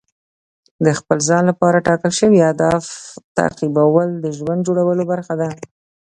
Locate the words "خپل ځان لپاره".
0.99-1.85